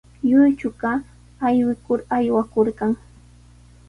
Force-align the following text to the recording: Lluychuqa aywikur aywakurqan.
Lluychuqa 0.29 0.91
aywikur 1.47 1.99
aywakurqan. 2.17 2.91